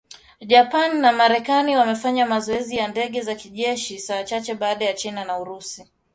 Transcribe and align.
Japan 0.47 0.99
na 1.01 1.11
Marekani 1.11 1.75
wamefanya 1.77 2.25
mazoezi 2.25 2.75
ya 2.75 2.87
ndege 2.87 3.21
za 3.21 3.35
kijeshi 3.35 3.99
saa 3.99 4.23
chache 4.23 4.55
baada 4.55 4.85
ya 4.85 4.93
China 4.93 5.25
na 5.25 5.39
Urusi. 5.39 5.87